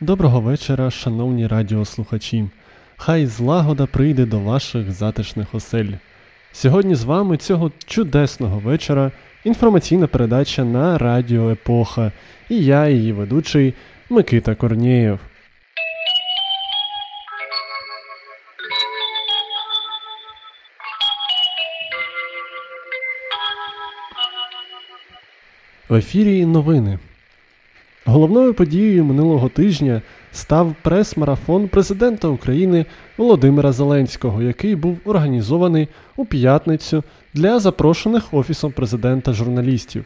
[0.00, 2.48] Доброго вечора, шановні радіослухачі.
[2.96, 5.92] Хай злагода прийде до ваших затишних осель.
[6.52, 9.10] Сьогодні з вами цього чудесного вечора
[9.44, 12.12] інформаційна передача на Радіо Епоха
[12.48, 13.74] і я, її ведучий
[14.10, 15.20] Микита Корнієв.
[25.88, 26.98] В ефірі новини.
[28.08, 37.04] Головною подією минулого тижня став прес-марафон президента України Володимира Зеленського, який був організований у п'ятницю
[37.34, 40.04] для запрошених Офісом президента журналістів.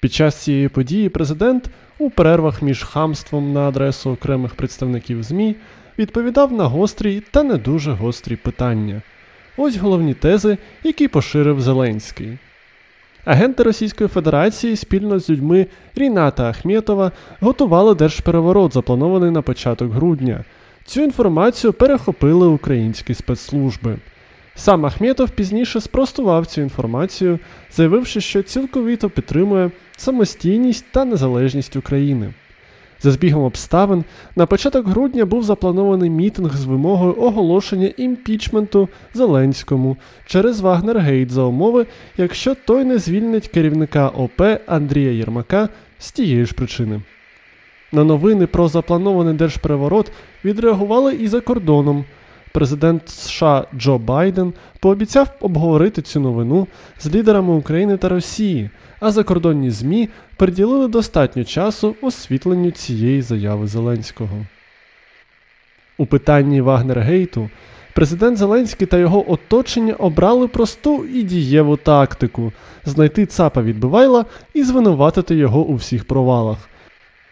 [0.00, 5.56] Під час цієї події президент у перервах між хамством на адресу окремих представників ЗМІ
[5.98, 9.02] відповідав на гострі та не дуже гострі питання.
[9.56, 12.38] Ось головні тези, які поширив Зеленський.
[13.26, 20.44] Агенти Російської Федерації спільно з людьми Ріната Ахметова готували держпереворот, запланований на початок грудня.
[20.84, 23.96] Цю інформацію перехопили українські спецслужби.
[24.54, 27.38] Сам Ахметов пізніше спростував цю інформацію,
[27.72, 32.34] заявивши, що цілковіто підтримує самостійність та незалежність України.
[33.00, 34.04] За збігом обставин,
[34.36, 41.86] на початок грудня був запланований мітинг з вимогою оголошення імпічменту Зеленському через Вагнергейт за умови,
[42.16, 47.02] якщо той не звільнить керівника ОП Андрія Єрмака з тієї ж причини.
[47.92, 50.12] На новини про запланований держпереворот
[50.44, 52.04] відреагували і за кордоном.
[52.56, 56.66] Президент США Джо Байден пообіцяв обговорити цю новину
[57.00, 64.46] з лідерами України та Росії, а закордонні ЗМІ приділили достатньо часу освітленню цієї заяви Зеленського.
[65.98, 67.50] У питанні Вагнергейту
[67.94, 72.52] президент Зеленський та його оточення обрали просту і дієву тактику
[72.84, 74.24] знайти цапа відбивайла
[74.54, 76.58] і звинуватити його у всіх провалах.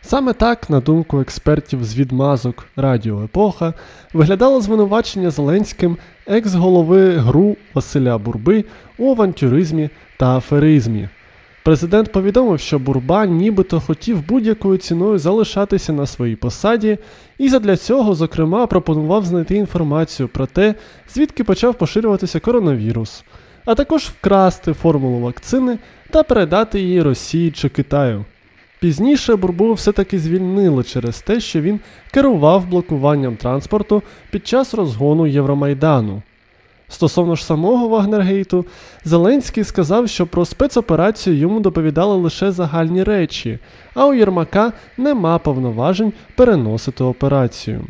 [0.06, 3.74] Саме так, на думку експертів з відмазок Радіо Епоха,
[4.12, 8.64] виглядало звинувачення Зеленським екс-голови ГРУ Василя Бурби
[8.98, 11.08] у авантюризмі та аферизмі.
[11.62, 16.98] Президент повідомив, що Бурба нібито хотів будь-якою ціною залишатися на своїй посаді,
[17.38, 20.74] і задля цього, зокрема, пропонував знайти інформацію про те,
[21.14, 23.24] звідки почав поширюватися коронавірус,
[23.64, 25.78] а також вкрасти формулу вакцини
[26.10, 28.24] та передати її Росії чи Китаю.
[28.80, 31.80] Пізніше Бурбу все-таки звільнили через те, що він
[32.10, 36.22] керував блокуванням транспорту під час розгону Євромайдану.
[36.88, 38.64] Стосовно ж самого Вагнергейту,
[39.04, 43.58] Зеленський сказав, що про спецоперацію йому доповідали лише загальні речі,
[43.94, 47.80] а у Єрмака нема повноважень переносити операцію.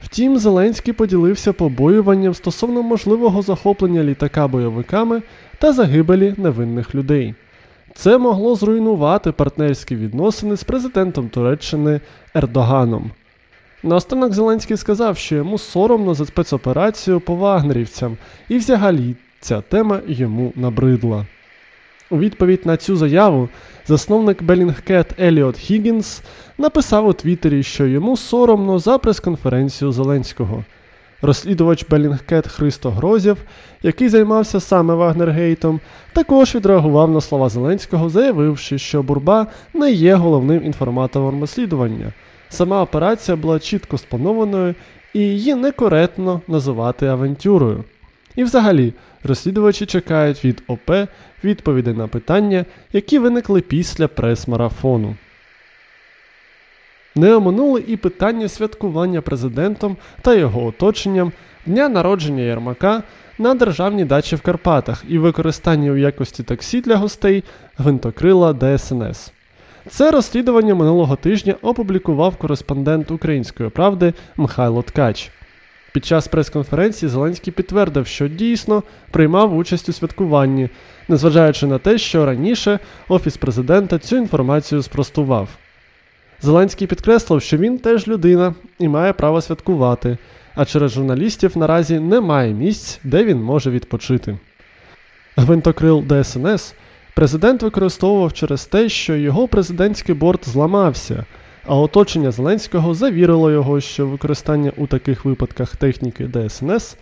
[0.00, 5.22] Втім, Зеленський поділився побоюванням стосовно можливого захоплення літака бойовиками
[5.58, 7.34] та загибелі невинних людей.
[7.94, 12.00] Це могло зруйнувати партнерські відносини з президентом Туреччини
[12.34, 13.10] Ердоганом.
[13.82, 18.16] Наостанок Зеленський сказав, що йому соромно за спецоперацію по вагнерівцям,
[18.48, 21.26] і взагалі ця тема йому набридла.
[22.10, 23.48] У відповідь на цю заяву
[23.86, 26.22] засновник Белінгкет Еліот Хіггінс
[26.58, 30.64] написав у Твіттері, що йому соромно за прес-конференцію Зеленського.
[31.24, 33.38] Розслідувач Белінгкет Христо Грозєв,
[33.82, 35.80] який займався саме Вагнергейтом,
[36.12, 42.12] також відреагував на слова Зеленського, заявивши, що Бурба не є головним інформатором розслідування.
[42.48, 44.74] Сама операція була чітко спланованою
[45.14, 47.84] і її некоректно називати авантюрою.
[48.36, 48.92] І взагалі,
[49.22, 50.90] розслідувачі чекають від ОП
[51.44, 55.16] відповіді на питання, які виникли після прес-марафону.
[57.14, 61.32] Не оминули і питання святкування президентом та його оточенням
[61.66, 63.02] дня народження Єрмака
[63.38, 67.44] на державній дачі в Карпатах і використання у якості таксі для гостей
[67.78, 69.32] гвинтокрила ДСНС.
[69.88, 75.30] Це розслідування минулого тижня опублікував кореспондент Української правди Михайло Ткач.
[75.92, 80.68] Під час прес-конференції Зеленський підтвердив, що дійсно приймав участь у святкуванні,
[81.08, 82.78] незважаючи на те, що раніше
[83.08, 85.48] Офіс президента цю інформацію спростував.
[86.42, 90.18] Зеленський підкреслив, що він теж людина і має право святкувати,
[90.54, 94.38] а через журналістів наразі немає місць, де він може відпочити.
[95.36, 96.74] Гвинтокрил ДСНС
[97.14, 101.24] президент використовував через те, що його президентський борт зламався,
[101.66, 106.96] а оточення Зеленського завірило його, що використання у таких випадках техніки ДСНС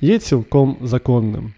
[0.00, 1.52] є цілком законним.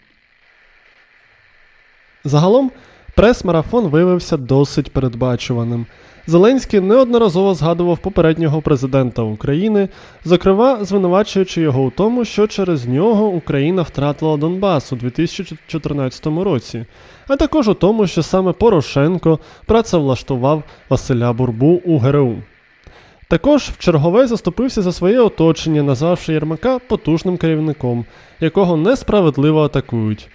[2.24, 2.70] Загалом
[3.20, 5.86] Прес-марафон виявився досить передбачуваним.
[6.26, 9.88] Зеленський неодноразово згадував попереднього президента України,
[10.24, 16.86] зокрема звинувачуючи його у тому, що через нього Україна втратила Донбас у 2014 році,
[17.28, 22.36] а також у тому, що саме Порошенко працевлаштував Василя Бурбу у ГРУ.
[23.28, 28.04] Також в чергове заступився за своє оточення, назвавши Єрмака потужним керівником,
[28.40, 30.28] якого несправедливо атакують.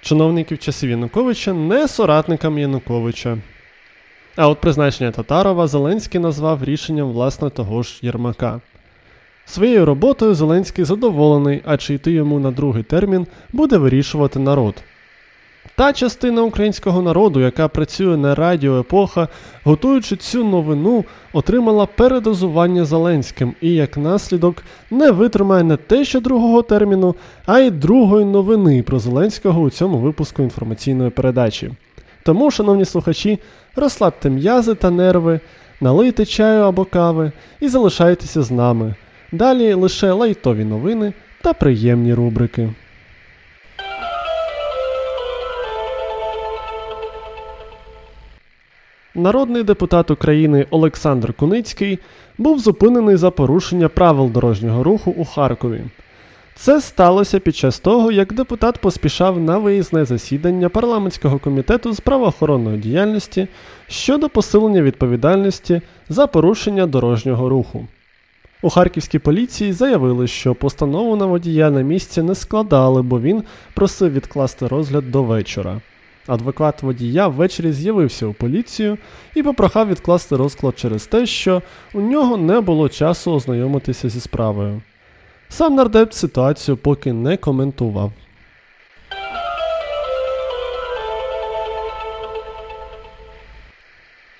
[0.00, 3.38] Чиновників часів Януковича не соратникам Януковича.
[4.36, 8.60] А от призначення Татарова Зеленський назвав рішенням власне того ж Єрмака.
[9.44, 14.74] Своєю роботою Зеленський задоволений, а чи йти йому на другий термін буде вирішувати народ.
[15.78, 19.28] Та частина українського народу, яка працює на радіо епоха,
[19.64, 26.62] готуючи цю новину, отримала передозування Зеленським і, як наслідок, не витримає не те, що другого
[26.62, 27.14] терміну,
[27.46, 31.70] а й другої новини про Зеленського у цьому випуску інформаційної передачі.
[32.22, 33.38] Тому, шановні слухачі,
[33.76, 35.40] розслабте м'язи та нерви,
[35.80, 38.94] налийте чаю або кави і залишайтеся з нами.
[39.32, 41.12] Далі лише лайтові новини
[41.42, 42.70] та приємні рубрики.
[49.18, 51.98] Народний депутат України Олександр Куницький
[52.38, 55.80] був зупинений за порушення правил дорожнього руху у Харкові.
[56.54, 62.78] Це сталося під час того, як депутат поспішав на виїзне засідання парламентського комітету з правоохоронної
[62.78, 63.48] діяльності
[63.88, 67.86] щодо посилення відповідальності за порушення дорожнього руху.
[68.62, 73.42] У харківській поліції заявили, що постанову на водія на місці не складали, бо він
[73.74, 75.80] просив відкласти розгляд до вечора.
[76.28, 78.98] Адвокат водія ввечері з'явився у поліцію
[79.34, 81.62] і попрохав відкласти розклад через те, що
[81.94, 84.82] у нього не було часу ознайомитися зі справою.
[85.48, 88.12] Сам нардеп ситуацію поки не коментував.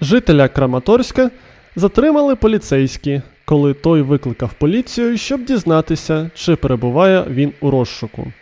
[0.01, 1.31] Жителя Краматорська
[1.77, 8.33] затримали поліцейські, коли той викликав поліцію, щоб дізнатися, чи перебуває він у розшуку.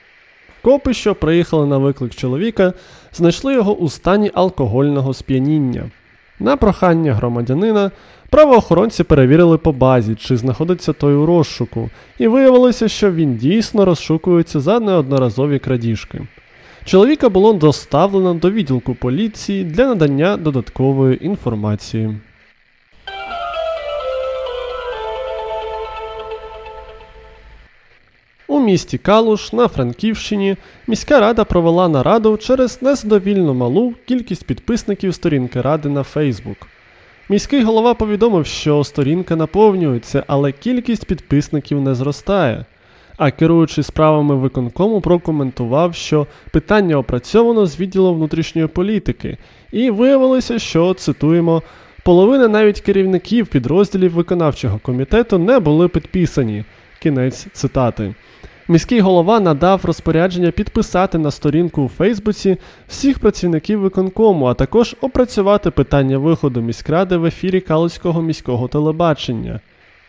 [0.66, 2.72] Копи, що приїхали на виклик чоловіка,
[3.12, 5.90] знайшли його у стані алкогольного сп'яніння.
[6.40, 7.90] На прохання громадянина
[8.30, 14.60] правоохоронці перевірили по базі, чи знаходиться той у розшуку, і виявилося, що він дійсно розшукується
[14.60, 16.20] за неодноразові крадіжки.
[16.84, 22.16] Чоловіка було доставлено до відділку поліції для надання додаткової інформації.
[28.48, 30.56] У місті Калуш на Франківщині
[30.86, 36.56] міська рада провела нараду через незадовільно малу кількість підписників сторінки ради на Фейсбук.
[37.28, 42.64] Міський голова повідомив, що сторінка наповнюється, але кількість підписників не зростає.
[43.16, 49.38] А керуючи справами виконкому, прокоментував, що питання опрацьовано з відділу внутрішньої політики,
[49.72, 51.62] і виявилося, що цитуємо.
[52.04, 56.64] Половина навіть керівників підрозділів виконавчого комітету не були підписані.
[57.02, 58.14] Кінець цитати.
[58.68, 62.56] Міський голова надав розпорядження підписати на сторінку у Фейсбуці
[62.88, 69.60] всіх працівників виконкому, а також опрацювати питання виходу міськради в ефірі Калицького міського телебачення.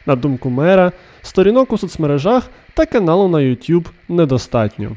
[0.05, 0.91] На думку мера,
[1.21, 4.91] сторінок у соцмережах та каналу на YouTube недостатньо.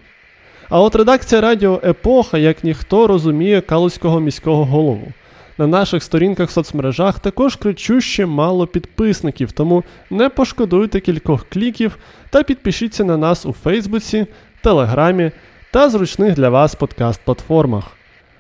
[0.69, 5.13] А от редакція Радіо Епоха, як ніхто, розуміє Калицького міського голову.
[5.61, 11.99] На наших сторінках в соцмережах також кричуще мало підписників, тому не пошкодуйте кількох кліків
[12.31, 14.27] та підпишіться на нас у Фейсбуці,
[14.63, 15.31] Телеграмі
[15.71, 17.83] та зручних для вас подкаст-платформах.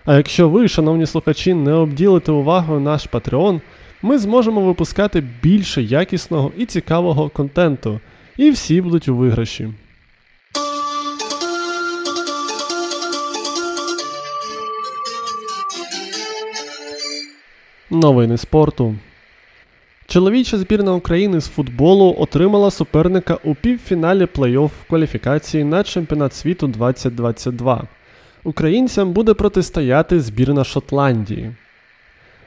[0.04, 3.60] А якщо ви, шановні слухачі, не обділите увагою наш Patreon,
[4.02, 8.00] ми зможемо випускати більше якісного і цікавого контенту,
[8.36, 9.68] і всі будуть у виграші.
[17.90, 18.94] Новини спорту.
[20.06, 27.82] Чоловіча збірна України з футболу отримала суперника у півфіналі плей-офф кваліфікації на чемпіонат світу 2022.
[28.44, 31.54] Українцям буде протистояти збірна Шотландії.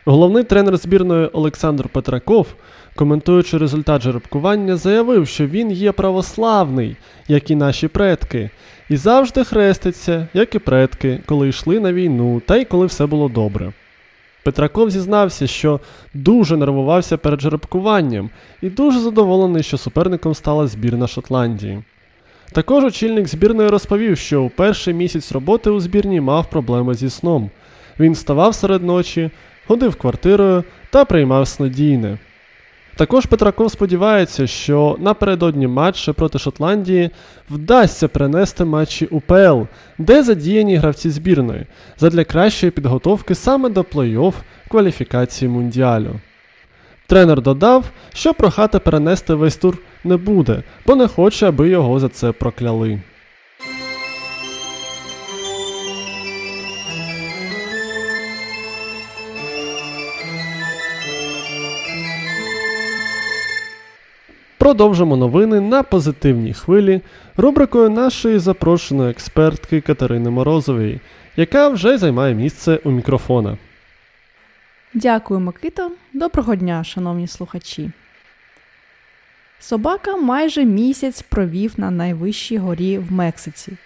[0.05, 2.47] Головний тренер збірної Олександр Петраков,
[2.95, 6.95] коментуючи результат жеребкування, заявив, що він є православний,
[7.27, 8.49] як і наші предки,
[8.89, 13.29] і завжди хреститься, як і предки, коли йшли на війну, та й коли все було
[13.29, 13.73] добре.
[14.43, 15.79] Петраков зізнався, що
[16.13, 18.29] дуже нервувався перед жеребкуванням
[18.61, 21.83] і дуже задоволений, що суперником стала збірна Шотландії.
[22.51, 27.49] Також очільник збірної розповів, що у перший місяць роботи у збірні мав проблеми зі сном.
[27.99, 29.31] Він вставав серед ночі,
[29.67, 32.17] ходив квартирою та приймав снодійне.
[32.95, 37.09] Також Петраков сподівається, що напередодні матчу проти Шотландії
[37.49, 39.61] вдасться принести матчі УПЛ,
[39.97, 41.65] де задіяні гравці збірної,
[41.97, 44.33] задля кращої підготовки саме до плей-офф
[44.69, 46.19] кваліфікації Мундіалю.
[47.07, 52.09] Тренер додав, що прохати перенести весь тур не буде, бо не хоче, аби його за
[52.09, 52.99] це прокляли.
[64.63, 67.01] Продовжимо новини на позитивній хвилі
[67.37, 70.99] рубрикою нашої запрошеної експертки Катерини Морозової,
[71.37, 73.57] яка вже займає місце у мікрофона.
[74.93, 75.91] Дякую, Микито.
[76.13, 77.91] Доброго дня, шановні слухачі.
[79.59, 83.77] Собака майже місяць провів на найвищій горі в Мексиці.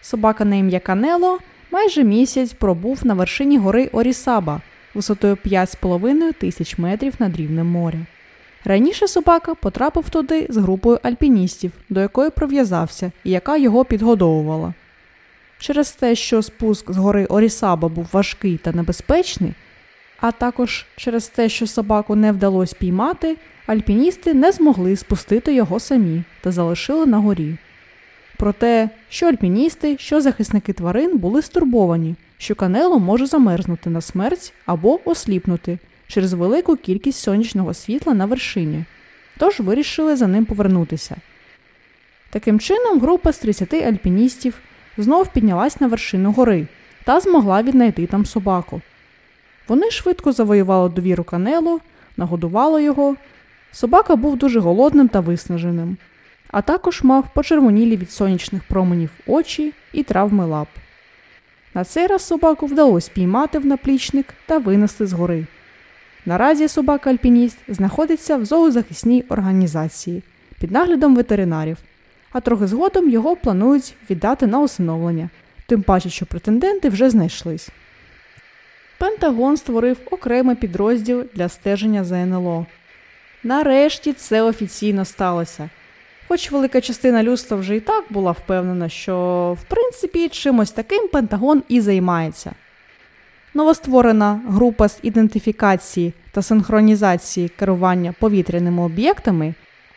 [0.00, 1.38] Собака на ім'я Канело
[1.70, 4.60] майже місяць пробув на вершині гори Орісаба
[4.94, 7.98] висотою 5,5 тисяч метрів над рівнем моря.
[8.64, 14.74] Раніше собака потрапив туди з групою альпіністів, до якої прив'язався і яка його підгодовувала.
[15.58, 19.54] Через те, що спуск з гори Орісаба був важкий та небезпечний,
[20.20, 26.22] а також через те, що собаку не вдалося піймати, альпіністи не змогли спустити його самі
[26.40, 27.56] та залишили на горі.
[28.36, 35.10] Проте, що альпіністи, що захисники тварин були стурбовані, що канело може замерзнути на смерть або
[35.10, 35.78] осліпнути
[36.08, 38.84] через велику кількість сонячного світла на вершині,
[39.38, 41.16] тож вирішили за ним повернутися.
[42.30, 44.58] Таким чином, група з 30 альпіністів
[44.98, 46.66] знов піднялась на вершину гори
[47.04, 48.80] та змогла віднайти там собаку.
[49.68, 51.80] Вони швидко завоювали довіру канелу,
[52.16, 53.16] нагодували його.
[53.72, 55.96] Собака був дуже голодним та виснаженим,
[56.50, 60.68] а також мав почервонілі від сонячних променів очі і травми лап.
[61.74, 65.46] На цей раз собаку вдалося піймати в наплічник та винести з гори.
[66.26, 70.22] Наразі собака-альпініст знаходиться в зоозахисній організації
[70.60, 71.76] під наглядом ветеринарів,
[72.32, 75.30] а трохи згодом його планують віддати на усиновлення,
[75.66, 77.68] тим паче, що претенденти вже знайшлись.
[78.98, 82.66] Пентагон створив окремий підрозділ для стеження за НЛО.
[83.42, 85.70] Нарешті це офіційно сталося.
[86.28, 91.62] Хоч велика частина людства вже і так була впевнена, що в принципі чимось таким Пентагон
[91.68, 92.52] і займається.
[93.56, 99.54] Новостворена група з ідентифікації та синхронізації керування повітряними об'єктами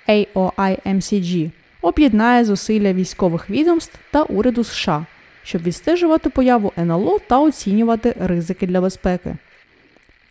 [0.08, 5.06] AOIMCG об'єднає зусилля військових відомств та уряду США,
[5.44, 9.36] щоб відстежувати появу НЛО та оцінювати ризики для безпеки.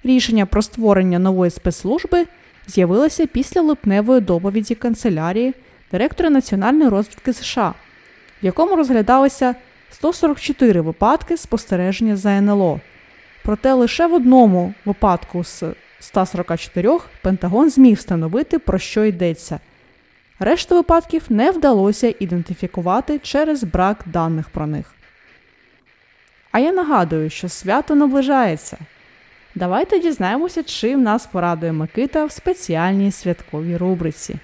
[0.05, 2.27] Рішення про створення нової спецслужби
[2.67, 5.55] з'явилося після липневої доповіді канцелярії
[5.93, 7.75] директора національної розвідки США,
[8.43, 9.55] в якому розглядалися
[9.91, 12.81] 144 випадки спостереження за НЛО.
[13.47, 15.65] Проте лише в одному випадку з
[16.01, 19.61] 144 Пентагон зміг встановити, про що йдеться.
[20.39, 24.95] Решту випадків не вдалося ідентифікувати через брак даних про них.
[26.53, 28.79] А я нагадую, що свято наближається.
[29.55, 34.37] Давайте дізнаємося, чим нас порадує Микита в спеціальній святковій рубриці.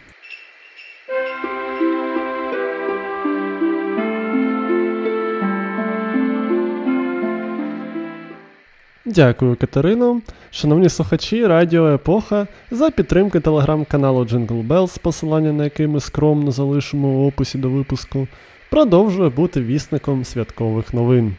[9.15, 10.21] Дякую, Катерино.
[10.51, 17.09] Шановні слухачі, Радіо Епоха за підтримки телеграм-каналу Jingle Bells, посилання на який ми скромно залишимо
[17.09, 18.29] у описі до випуску,
[18.71, 21.35] продовжує бути вісником святкових новин.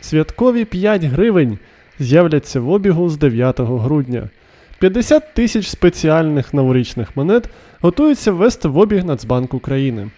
[0.00, 1.58] Святкові 5 гривень
[1.98, 4.28] з'являться в обігу з 9 грудня.
[4.78, 7.48] 50 тисяч спеціальних новорічних монет
[7.80, 10.10] готуються ввести в обіг Нацбанк України.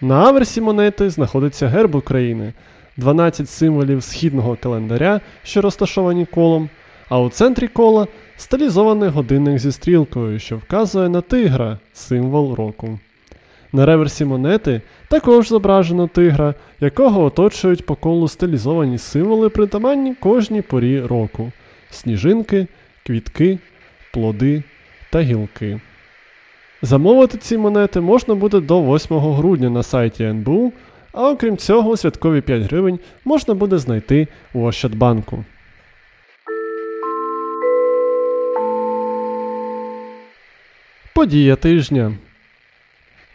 [0.00, 2.52] На аверсі монети знаходиться герб України.
[3.00, 6.68] 12 символів східного календаря, що розташовані колом,
[7.08, 12.98] а у центрі кола стилізований годинник зі стрілкою, що вказує на тигра, символ року.
[13.72, 21.00] На реверсі монети також зображено тигра, якого оточують по колу стилізовані символи, притаманні кожній порі
[21.00, 21.52] року:
[21.90, 22.66] сніжинки,
[23.06, 23.58] квітки,
[24.12, 24.62] плоди
[25.10, 25.80] та гілки.
[26.82, 30.72] Замовити ці монети можна буде до 8 грудня на сайті НБУ
[31.12, 35.44] а окрім цього, святкові 5 гривень можна буде знайти у Ощадбанку.
[41.14, 42.12] Подія тижня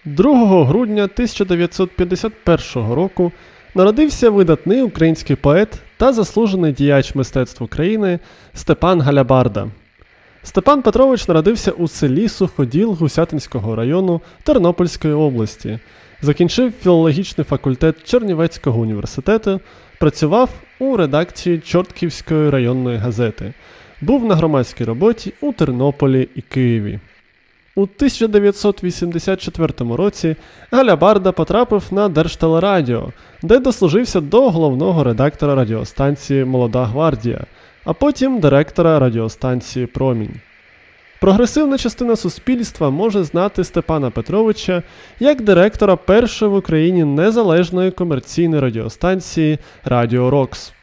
[0.06, 3.32] 2 грудня 1951 року
[3.76, 8.20] народився видатний український поет та заслужений діяч мистецтв України
[8.54, 9.68] Степан Галябарда.
[10.46, 15.80] Степан Петрович народився у селі Суходіл Гусятинського району Тернопільської області.
[16.22, 19.60] Закінчив філологічний факультет Чернівецького університету,
[20.00, 20.50] працював
[20.80, 23.54] у редакції Чортківської районної газети,
[24.02, 27.00] був на громадській роботі у Тернополі і Києві.
[27.76, 30.36] У 1984 році
[30.72, 33.12] Галябарда потрапив на Держтелерадіо,
[33.42, 37.46] де дослужився до головного редактора радіостанції Молода Гвардія,
[37.86, 40.34] а потім директора радіостанції Промінь.
[41.22, 44.84] Прогресивна частина суспільства може знати Степана Петровича
[45.20, 50.74] як директора першої в Україні незалежної комерційної радіостанції Радіо Рокс.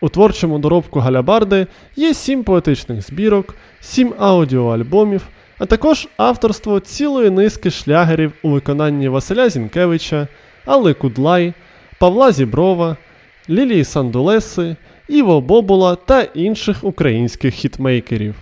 [0.00, 5.22] У творчому доробку Галябарди є сім поетичних збірок, сім аудіоальбомів,
[5.58, 10.28] а також авторство цілої низки шлягерів у виконанні Василя Зінкевича,
[10.64, 11.54] Алли Кудлай,
[11.98, 12.96] Павла Зіброва,
[13.50, 14.76] Лілії Сандулеси,
[15.12, 18.34] Іво Бобула та інших українських хітмейкерів.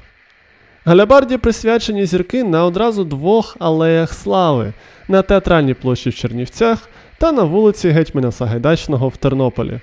[0.85, 4.73] Галябарді присвячені зірки на одразу двох алеях слави
[5.09, 9.81] на театральній площі в Чернівцях та на вулиці Гетьмана Сагайдачного в Тернополі.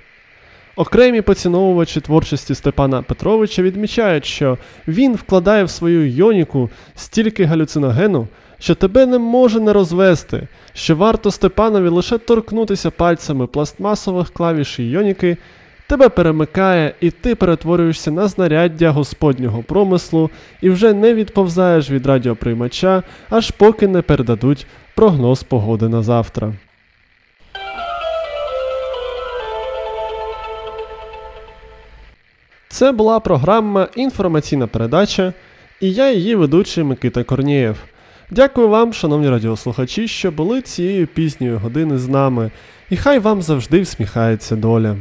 [0.76, 8.28] Окремі поціновувачі творчості Степана Петровича відмічають, що він вкладає в свою йоніку стільки галюциногену,
[8.58, 15.36] що тебе не може не розвести, що варто Степанові лише торкнутися пальцями пластмасових клавіш йоніки,
[15.88, 20.30] тебе перемикає, і ти перетворюєшся на знаряддя господнього промислу
[20.60, 26.52] і вже не відповзаєш від радіоприймача, аж поки не передадуть прогноз погоди на завтра.
[32.68, 35.32] Це була програма Інформаційна передача,
[35.80, 37.76] і я її ведучий Микита Корнієв.
[38.30, 42.50] Дякую вам, шановні радіослухачі, що були цієї пізньої години з нами,
[42.90, 44.96] і хай вам завжди всміхається доля.